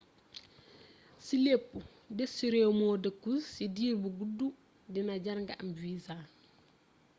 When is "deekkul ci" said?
3.03-3.63